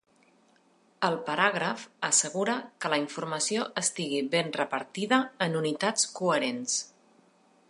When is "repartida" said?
4.59-5.25